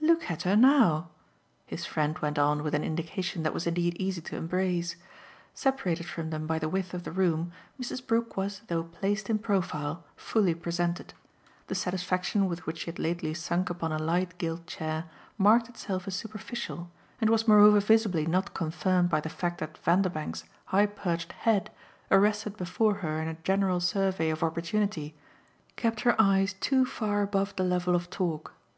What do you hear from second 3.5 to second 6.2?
was indeed easy to embrace. Separated